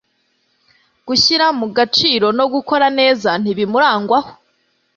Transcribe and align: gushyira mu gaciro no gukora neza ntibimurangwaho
gushyira 1.07 1.45
mu 1.59 1.67
gaciro 1.77 2.27
no 2.37 2.45
gukora 2.53 2.85
neza 2.99 3.29
ntibimurangwaho 3.41 4.31